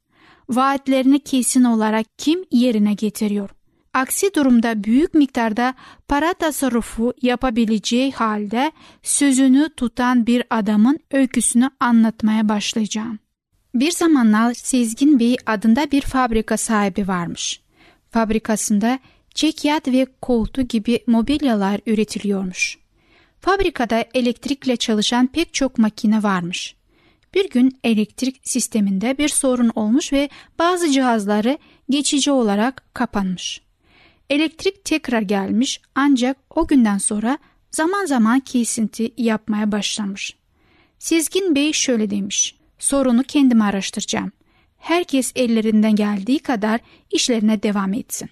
Vaatlerini 0.49 1.19
kesin 1.19 1.63
olarak 1.63 2.05
kim 2.17 2.45
yerine 2.51 2.93
getiriyor? 2.93 3.49
Aksi 3.93 4.33
durumda 4.35 4.83
büyük 4.83 5.13
miktarda 5.13 5.73
para 6.07 6.33
tasarrufu 6.33 7.13
yapabileceği 7.21 8.11
halde 8.11 8.71
sözünü 9.03 9.69
tutan 9.77 10.27
bir 10.27 10.43
adamın 10.49 10.99
öyküsünü 11.11 11.69
anlatmaya 11.79 12.49
başlayacağım. 12.49 13.19
Bir 13.75 13.91
zamanlar 13.91 14.53
Sezgin 14.53 15.19
Bey 15.19 15.37
adında 15.45 15.91
bir 15.91 16.01
fabrika 16.01 16.57
sahibi 16.57 17.07
varmış. 17.07 17.61
Fabrikasında 18.09 18.99
çekyat 19.39 19.87
ve 19.87 20.07
koltuğu 20.21 20.61
gibi 20.61 20.99
mobilyalar 21.07 21.81
üretiliyormuş. 21.85 22.77
Fabrikada 23.39 24.05
elektrikle 24.13 24.77
çalışan 24.77 25.27
pek 25.27 25.53
çok 25.53 25.77
makine 25.77 26.23
varmış. 26.23 26.75
Bir 27.33 27.49
gün 27.49 27.79
elektrik 27.83 28.41
sisteminde 28.43 29.17
bir 29.17 29.29
sorun 29.29 29.71
olmuş 29.75 30.13
ve 30.13 30.29
bazı 30.59 30.91
cihazları 30.91 31.57
geçici 31.89 32.31
olarak 32.31 32.93
kapanmış. 32.93 33.61
Elektrik 34.29 34.85
tekrar 34.85 35.21
gelmiş 35.21 35.81
ancak 35.95 36.37
o 36.49 36.67
günden 36.67 36.97
sonra 36.97 37.37
zaman 37.71 38.05
zaman 38.05 38.39
kesinti 38.39 39.13
yapmaya 39.17 39.71
başlamış. 39.71 40.35
Sezgin 40.99 41.55
Bey 41.55 41.73
şöyle 41.73 42.09
demiş. 42.09 42.55
Sorunu 42.79 43.23
kendim 43.23 43.61
araştıracağım. 43.61 44.31
Herkes 44.77 45.31
ellerinden 45.35 45.95
geldiği 45.95 46.39
kadar 46.39 46.79
işlerine 47.11 47.63
devam 47.63 47.93
etsin. 47.93 48.29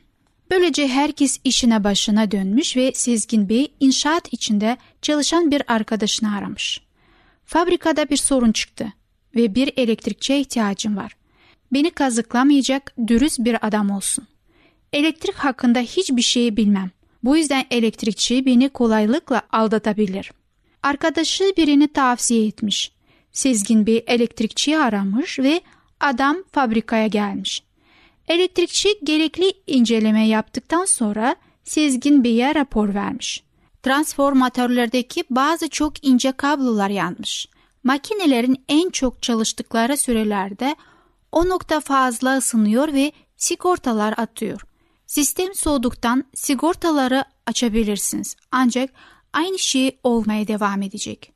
Böylece 0.51 0.87
herkes 0.87 1.39
işine 1.43 1.83
başına 1.83 2.31
dönmüş 2.31 2.77
ve 2.77 2.91
Sezgin 2.95 3.49
Bey 3.49 3.71
inşaat 3.79 4.33
içinde 4.33 4.77
çalışan 5.01 5.51
bir 5.51 5.61
arkadaşını 5.67 6.35
aramış. 6.35 6.81
Fabrikada 7.45 8.09
bir 8.09 8.17
sorun 8.17 8.51
çıktı 8.51 8.93
ve 9.35 9.55
bir 9.55 9.73
elektrikçiye 9.77 10.39
ihtiyacım 10.39 10.97
var. 10.97 11.15
Beni 11.73 11.91
kazıklamayacak 11.91 12.93
dürüst 13.07 13.39
bir 13.39 13.67
adam 13.67 13.89
olsun. 13.89 14.27
Elektrik 14.93 15.35
hakkında 15.35 15.79
hiçbir 15.79 16.21
şeyi 16.21 16.57
bilmem. 16.57 16.91
Bu 17.23 17.37
yüzden 17.37 17.65
elektrikçi 17.71 18.45
beni 18.45 18.69
kolaylıkla 18.69 19.41
aldatabilir. 19.51 20.31
Arkadaşı 20.83 21.43
birini 21.57 21.87
tavsiye 21.87 22.47
etmiş. 22.47 22.91
Sezgin 23.31 23.85
bir 23.85 24.03
elektrikçiyi 24.07 24.77
aramış 24.77 25.39
ve 25.39 25.61
adam 25.99 26.37
fabrikaya 26.51 27.07
gelmiş. 27.07 27.63
Elektrikçi 28.27 28.99
gerekli 29.03 29.53
inceleme 29.67 30.27
yaptıktan 30.27 30.85
sonra 30.85 31.35
Sezgin 31.63 32.23
Bey'e 32.23 32.55
rapor 32.55 32.93
vermiş. 32.93 33.43
Transformatörlerdeki 33.83 35.23
bazı 35.29 35.69
çok 35.69 36.05
ince 36.05 36.31
kablolar 36.31 36.89
yanmış. 36.89 37.47
Makinelerin 37.83 38.63
en 38.69 38.89
çok 38.89 39.23
çalıştıkları 39.23 39.97
sürelerde 39.97 40.75
o 41.31 41.49
nokta 41.49 41.79
fazla 41.79 42.37
ısınıyor 42.37 42.93
ve 42.93 43.11
sigortalar 43.37 44.13
atıyor. 44.17 44.61
Sistem 45.05 45.55
soğuduktan 45.55 46.23
sigortaları 46.33 47.23
açabilirsiniz. 47.45 48.35
Ancak 48.51 48.89
aynı 49.33 49.59
şey 49.59 49.99
olmaya 50.03 50.47
devam 50.47 50.81
edecek. 50.81 51.31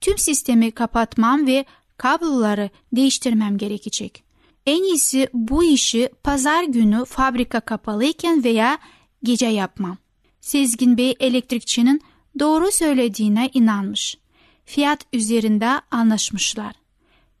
Tüm 0.00 0.18
sistemi 0.18 0.70
kapatmam 0.70 1.46
ve 1.46 1.64
kabloları 1.96 2.70
değiştirmem 2.92 3.58
gerekecek. 3.58 4.29
En 4.66 4.82
iyisi 4.82 5.28
bu 5.32 5.64
işi 5.64 6.08
pazar 6.24 6.64
günü 6.64 7.04
fabrika 7.04 7.60
kapalıyken 7.60 8.44
veya 8.44 8.78
gece 9.22 9.46
yapmam. 9.46 9.98
Sezgin 10.40 10.96
Bey 10.96 11.16
elektrikçinin 11.20 12.00
doğru 12.38 12.72
söylediğine 12.72 13.50
inanmış. 13.54 14.18
Fiyat 14.64 15.06
üzerinde 15.12 15.80
anlaşmışlar. 15.90 16.74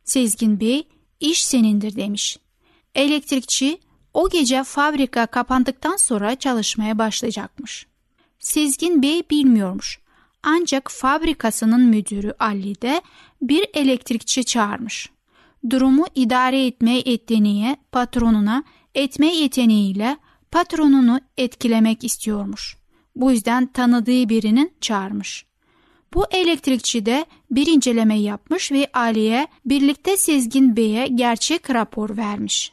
Sezgin 0.04 0.60
Bey 0.60 0.88
iş 1.20 1.44
senindir 1.44 1.96
demiş. 1.96 2.38
Elektrikçi 2.94 3.78
o 4.14 4.28
gece 4.28 4.64
fabrika 4.64 5.26
kapandıktan 5.26 5.96
sonra 5.96 6.34
çalışmaya 6.34 6.98
başlayacakmış. 6.98 7.86
Sezgin 8.38 9.02
Bey 9.02 9.22
bilmiyormuş. 9.30 10.00
Ancak 10.42 10.90
fabrikasının 10.90 11.80
müdürü 11.80 12.34
Ali 12.38 12.82
de 12.82 13.02
bir 13.42 13.66
elektrikçi 13.74 14.44
çağırmış. 14.44 15.10
Durumu 15.70 16.06
idare 16.14 16.66
etme 16.66 17.02
yeteneği 17.06 17.76
patronuna 17.92 18.64
etme 18.94 19.36
yeteneğiyle 19.36 20.16
patronunu 20.50 21.20
etkilemek 21.38 22.04
istiyormuş. 22.04 22.76
Bu 23.16 23.32
yüzden 23.32 23.66
tanıdığı 23.66 24.28
birinin 24.28 24.72
çağırmış. 24.80 25.46
Bu 26.14 26.24
elektrikçi 26.30 27.06
de 27.06 27.26
bir 27.50 27.66
inceleme 27.66 28.20
yapmış 28.20 28.72
ve 28.72 28.90
Ali'ye 28.92 29.48
birlikte 29.64 30.16
Sezgin 30.16 30.76
Bey'e 30.76 31.06
gerçek 31.06 31.70
rapor 31.70 32.16
vermiş. 32.16 32.72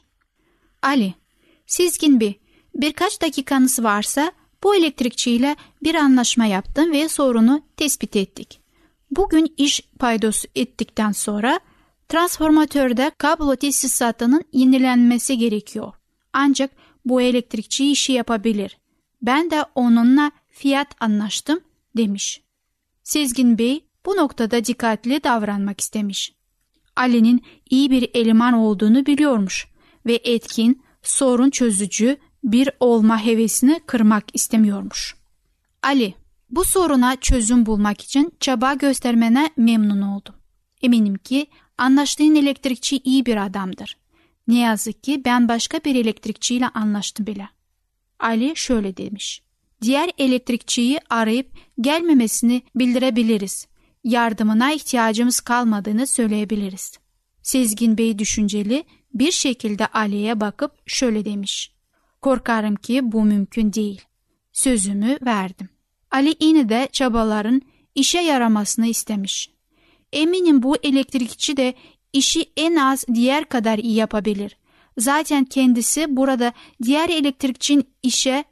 Ali, 0.82 1.14
Sezgin 1.66 2.20
Bey, 2.20 2.40
birkaç 2.76 3.22
dakikanız 3.22 3.84
varsa 3.84 4.32
bu 4.64 4.76
elektrikçiyle 4.76 5.56
bir 5.84 5.96
anlaşma 5.96 6.46
yaptım 6.46 6.92
ve 6.92 7.10
sorunu 7.10 7.62
tespit 7.78 8.16
ettik. 8.16 8.60
Bugün 9.12 9.54
iş 9.58 9.82
paydosu 10.00 10.48
ettikten 10.56 11.12
sonra 11.12 11.60
transformatörde 12.10 13.12
kablo 13.18 13.56
tesisatının 13.56 14.44
yenilenmesi 14.54 15.38
gerekiyor. 15.38 15.94
Ancak 16.34 16.72
bu 17.06 17.22
elektrikçi 17.22 17.92
işi 17.92 18.14
yapabilir. 18.14 18.78
Ben 19.22 19.52
de 19.52 19.66
onunla 19.76 20.32
fiyat 20.50 20.88
anlaştım 21.00 21.60
demiş. 21.98 22.42
Sezgin 23.04 23.58
Bey 23.58 23.86
bu 24.06 24.16
noktada 24.16 24.66
dikkatli 24.66 25.24
davranmak 25.24 25.82
istemiş. 25.82 26.34
Ali'nin 26.96 27.44
iyi 27.70 27.92
bir 27.92 28.10
eleman 28.14 28.54
olduğunu 28.54 29.06
biliyormuş 29.06 29.68
ve 30.06 30.22
etkin, 30.24 30.84
sorun 31.02 31.50
çözücü 31.50 32.18
bir 32.44 32.70
olma 32.80 33.26
hevesini 33.26 33.80
kırmak 33.86 34.26
istemiyormuş. 34.34 35.16
Ali, 35.84 36.14
bu 36.50 36.64
soruna 36.64 37.16
çözüm 37.16 37.66
bulmak 37.66 38.02
için 38.02 38.34
çaba 38.40 38.74
göstermene 38.74 39.50
memnun 39.58 40.02
oldum. 40.02 40.36
Eminim 40.82 41.16
ki 41.16 41.48
anlaştığın 41.78 42.36
elektrikçi 42.36 42.98
iyi 42.98 43.26
bir 43.26 43.46
adamdır. 43.46 43.98
Ne 44.48 44.60
yazık 44.60 45.04
ki 45.04 45.22
ben 45.26 45.48
başka 45.48 45.78
bir 45.78 45.96
elektrikçiyle 45.96 46.68
anlaştım 46.68 47.28
bile. 47.28 47.50
Ali 48.20 48.54
şöyle 48.56 48.98
demiş. 48.98 49.42
Diğer 49.82 50.10
elektrikçiyi 50.18 51.00
arayıp 51.10 51.52
gelmemesini 51.82 52.62
bildirebiliriz. 52.76 53.68
Yardımına 54.04 54.74
ihtiyacımız 54.74 55.40
kalmadığını 55.40 56.08
söyleyebiliriz. 56.08 57.00
Sezgin 57.42 57.98
Bey 57.98 58.20
düşünceli 58.20 58.84
bir 59.14 59.32
şekilde 59.32 59.88
Ali'ye 59.88 60.40
bakıp 60.40 60.72
şöyle 60.86 61.26
demiş. 61.26 61.72
Korkarım 62.22 62.76
ki 62.76 63.12
bu 63.12 63.24
mümkün 63.24 63.74
değil. 63.74 64.02
Sözümü 64.54 65.18
verdim. 65.22 65.70
Ali 66.12 66.36
yine 66.42 66.70
de 66.70 66.90
çabaların 66.92 67.62
işe 67.96 68.20
yaramasını 68.20 68.88
istemiş. 68.88 69.57
Eminim 70.14 70.64
bu 70.64 70.76
elektrikçi 70.84 71.58
de 71.58 71.74
işi 72.14 72.46
en 72.58 72.76
az 72.76 73.06
diğer 73.14 73.46
kadar 73.46 73.78
iyi 73.78 73.96
yapabilir. 73.96 74.58
Zaten 74.98 75.46
kendisi 75.46 76.16
burada 76.16 76.54
diğer 76.84 77.10
elektrikçinin 77.10 77.88
işe 78.04 78.44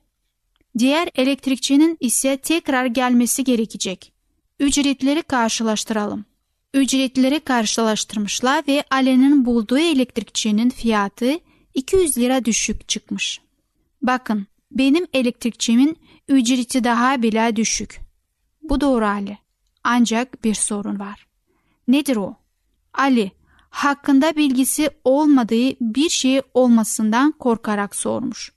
diğer 0.78 1.10
elektrikçinin 1.16 1.98
ise 2.00 2.38
tekrar 2.38 2.86
gelmesi 2.86 3.44
gerekecek. 3.44 4.14
Ücretleri 4.60 5.22
karşılaştıralım. 5.22 6.26
Ücretleri 6.74 7.40
karşılaştırmışlar 7.40 8.64
ve 8.68 8.84
Ali'nin 8.92 9.46
bulduğu 9.46 9.78
elektrikçinin 9.78 10.70
fiyatı 10.70 11.40
200 11.74 12.18
lira 12.18 12.46
düşük 12.46 12.88
çıkmış. 12.88 13.42
Bakın 14.02 14.48
benim 14.72 15.08
elektrikçimin 15.14 15.98
ücreti 16.28 16.84
daha 16.84 17.22
bile 17.22 17.56
düşük. 17.56 18.00
Bu 18.62 18.82
doğru 18.82 19.06
Ali. 19.06 19.38
Ancak 19.84 20.44
bir 20.44 20.54
sorun 20.54 21.00
var. 21.00 21.28
Nedir 21.88 22.16
o? 22.16 22.36
Ali 22.94 23.32
hakkında 23.70 24.36
bilgisi 24.36 24.90
olmadığı 25.04 25.70
bir 25.82 26.10
şey 26.10 26.42
olmasından 26.54 27.32
korkarak 27.32 27.96
sormuş. 27.96 28.54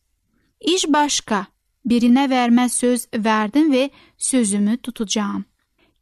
İş 0.61 0.85
başka. 0.89 1.47
Birine 1.85 2.31
verme 2.31 2.69
söz 2.69 3.09
verdim 3.15 3.73
ve 3.73 3.91
sözümü 4.19 4.77
tutacağım. 4.77 5.45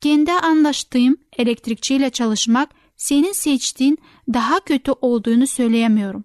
Kendi 0.00 0.32
anlaştığım 0.32 1.16
elektrikçiyle 1.38 2.10
çalışmak 2.10 2.70
senin 2.96 3.32
seçtiğin 3.32 3.98
daha 4.34 4.60
kötü 4.60 4.92
olduğunu 4.92 5.46
söyleyemiyorum. 5.46 6.24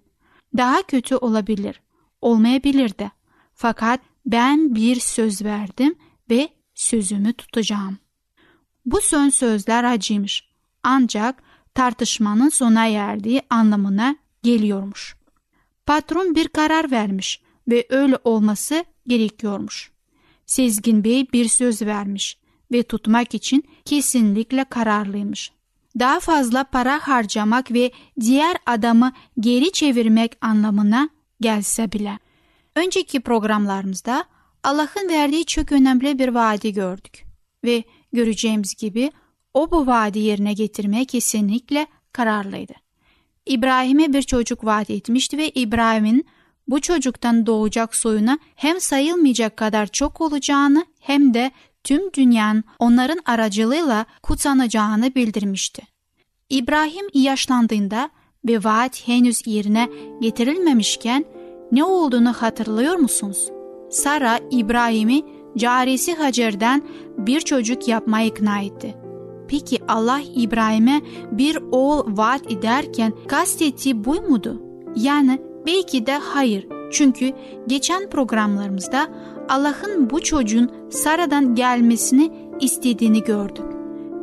Daha 0.56 0.82
kötü 0.82 1.16
olabilir 1.16 1.80
olmayabilir 2.22 2.98
de. 2.98 3.10
Fakat 3.54 4.00
ben 4.26 4.74
bir 4.74 5.00
söz 5.00 5.44
verdim 5.44 5.94
ve 6.30 6.48
sözümü 6.74 7.32
tutacağım. 7.32 7.98
Bu 8.84 9.00
son 9.00 9.28
sözler 9.28 9.84
acıymış. 9.84 10.51
Ancak 10.82 11.42
tartışmanın 11.74 12.48
sona 12.48 12.88
erdiği 12.88 13.42
anlamına 13.50 14.16
geliyormuş. 14.42 15.16
Patron 15.86 16.34
bir 16.34 16.48
karar 16.48 16.90
vermiş 16.90 17.40
ve 17.68 17.86
öyle 17.90 18.18
olması 18.24 18.84
gerekiyormuş. 19.06 19.92
Sezgin 20.46 21.04
Bey 21.04 21.32
bir 21.32 21.48
söz 21.48 21.82
vermiş 21.82 22.38
ve 22.72 22.82
tutmak 22.82 23.34
için 23.34 23.64
kesinlikle 23.84 24.64
kararlıymış. 24.64 25.52
Daha 25.98 26.20
fazla 26.20 26.64
para 26.64 27.00
harcamak 27.02 27.72
ve 27.72 27.92
diğer 28.20 28.56
adamı 28.66 29.12
geri 29.40 29.72
çevirmek 29.72 30.32
anlamına 30.40 31.08
gelse 31.40 31.92
bile. 31.92 32.18
Önceki 32.76 33.20
programlarımızda 33.20 34.24
Allah'ın 34.62 35.08
verdiği 35.08 35.44
çok 35.44 35.72
önemli 35.72 36.18
bir 36.18 36.28
vaadi 36.28 36.72
gördük 36.72 37.24
ve 37.64 37.84
göreceğimiz 38.12 38.74
gibi 38.74 39.12
o 39.54 39.70
bu 39.70 39.86
vaadi 39.86 40.18
yerine 40.18 40.52
getirmeye 40.52 41.04
kesinlikle 41.04 41.86
kararlıydı. 42.12 42.72
İbrahim'e 43.46 44.12
bir 44.12 44.22
çocuk 44.22 44.64
vaat 44.64 44.90
etmişti 44.90 45.38
ve 45.38 45.50
İbrahim'in 45.50 46.26
bu 46.68 46.80
çocuktan 46.80 47.46
doğacak 47.46 47.94
soyuna 47.94 48.38
hem 48.54 48.80
sayılmayacak 48.80 49.56
kadar 49.56 49.86
çok 49.86 50.20
olacağını 50.20 50.86
hem 51.00 51.34
de 51.34 51.50
tüm 51.84 52.12
dünyanın 52.12 52.64
onların 52.78 53.18
aracılığıyla 53.24 54.06
kutsanacağını 54.22 55.14
bildirmişti. 55.14 55.82
İbrahim 56.50 57.06
yaşlandığında 57.14 58.10
ve 58.48 58.64
vaat 58.64 59.08
henüz 59.08 59.46
yerine 59.46 59.88
getirilmemişken 60.20 61.24
ne 61.72 61.84
olduğunu 61.84 62.32
hatırlıyor 62.32 62.94
musunuz? 62.94 63.48
Sara 63.90 64.40
İbrahim'i 64.50 65.24
carisi 65.56 66.14
Hacer'den 66.14 66.82
bir 67.18 67.40
çocuk 67.40 67.88
yapmaya 67.88 68.26
ikna 68.26 68.60
etti. 68.60 69.01
Peki 69.52 69.78
Allah 69.88 70.20
İbrahim'e 70.34 71.00
bir 71.32 71.58
oğul 71.72 72.16
vaat 72.16 72.52
ederken 72.52 73.12
kastettiği 73.28 74.04
bu 74.04 74.14
mudu? 74.14 74.62
Yani 74.96 75.42
belki 75.66 76.06
de 76.06 76.18
hayır. 76.18 76.68
Çünkü 76.92 77.32
geçen 77.66 78.10
programlarımızda 78.10 79.08
Allah'ın 79.48 80.10
bu 80.10 80.20
çocuğun 80.20 80.70
Sara'dan 80.90 81.54
gelmesini 81.54 82.32
istediğini 82.60 83.24
gördük. 83.24 83.64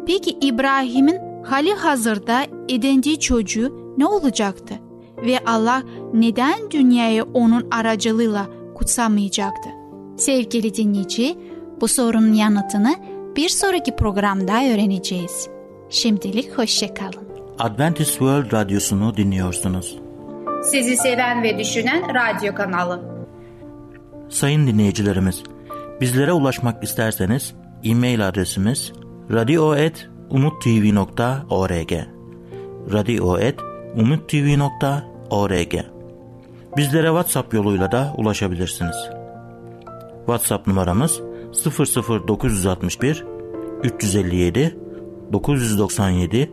Peki 0.08 0.38
İbrahim'in 0.42 1.44
hali 1.44 1.74
hazırda 1.74 2.42
edindiği 2.70 3.20
çocuğu 3.20 3.94
ne 3.98 4.06
olacaktı? 4.06 4.74
Ve 5.18 5.39
Allah 5.46 5.84
neden 6.13 6.72
dünyayı 6.72 7.24
onun 7.24 7.68
aracılığıyla 7.72 8.48
kutsamayacaktı? 8.76 9.70
Sevgili 10.18 10.76
dinleyici, 10.76 11.38
bu 11.82 11.88
sorunun 11.88 12.34
yanıtını 12.34 12.96
bir 13.39 13.49
sonraki 13.49 13.95
programda 13.95 14.54
öğreneceğiz. 14.54 15.49
Şimdilik 15.89 16.58
hoşçakalın. 16.58 17.30
Adventist 17.60 18.10
World 18.10 18.54
Radyosu'nu 18.54 19.17
dinliyorsunuz. 19.17 19.99
Sizi 20.63 20.97
seven 20.97 21.43
ve 21.43 21.60
düşünen 21.60 22.04
radyo 22.15 22.56
kanalı. 22.56 23.02
Sayın 24.30 24.67
dinleyicilerimiz, 24.67 25.43
bizlere 26.02 26.34
ulaşmak 26.34 26.84
isterseniz 26.84 27.54
e-mail 27.84 28.28
adresimiz 28.28 28.93
radio.umutv.org 29.32 31.91
radio.umutv.org 32.93 35.73
Bizlere 36.78 37.08
WhatsApp 37.08 37.54
yoluyla 37.54 37.91
da 37.91 38.13
ulaşabilirsiniz. 38.17 38.95
WhatsApp 40.25 40.67
numaramız 40.67 41.21
00961 41.54 43.29
357 43.84 44.78
997 45.34 46.52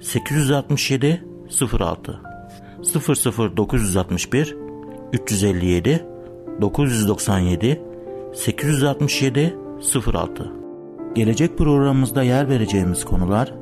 867 0.00 1.24
06 1.80 2.20
00961 3.56 4.56
357 5.12 6.06
997 6.60 7.82
867 8.34 9.56
06 10.06 10.52
Gelecek 11.14 11.58
programımızda 11.58 12.22
yer 12.22 12.48
vereceğimiz 12.48 13.04
konular 13.04 13.54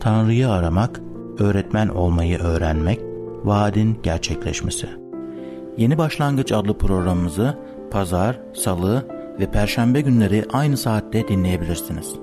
Tanrı'yı 0.00 0.50
aramak, 0.50 1.00
öğretmen 1.38 1.88
olmayı 1.88 2.38
öğrenmek, 2.38 3.00
vaadin 3.44 3.98
gerçekleşmesi. 4.02 4.88
Yeni 5.76 5.98
Başlangıç 5.98 6.52
adlı 6.52 6.78
programımızı 6.78 7.58
pazar, 7.90 8.40
salı 8.54 9.06
ve 9.40 9.50
perşembe 9.50 10.00
günleri 10.00 10.44
aynı 10.52 10.76
saatte 10.76 11.28
dinleyebilirsiniz. 11.28 12.21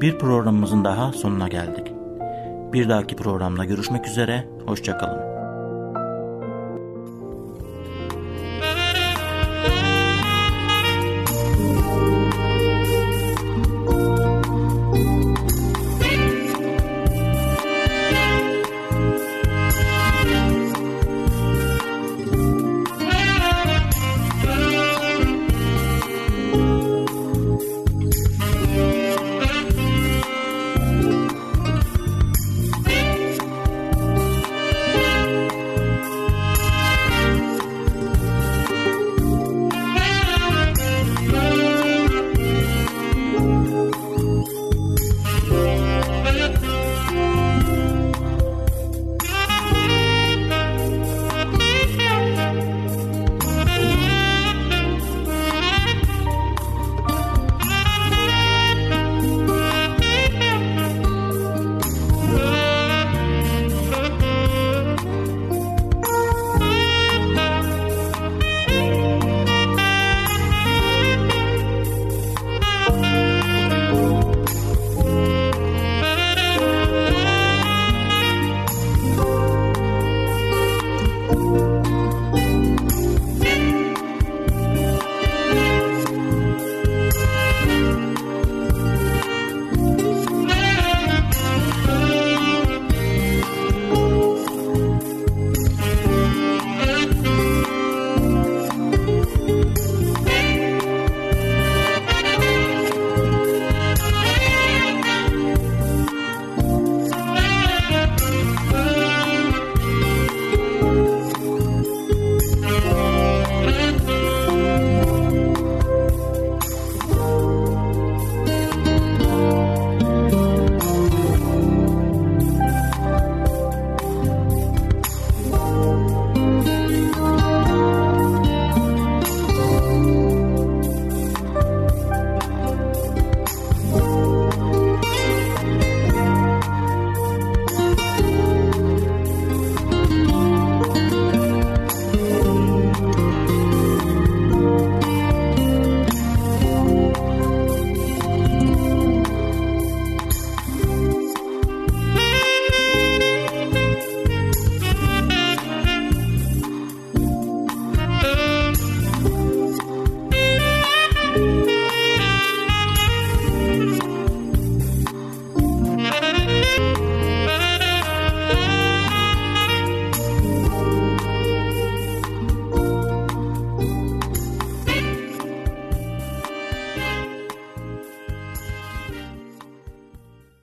Bir 0.00 0.18
programımızın 0.18 0.84
daha 0.84 1.12
sonuna 1.12 1.48
geldik. 1.48 1.92
Bir 2.72 2.88
dahaki 2.88 3.16
programda 3.16 3.64
görüşmek 3.64 4.06
üzere, 4.06 4.44
hoşçakalın. 4.66 5.27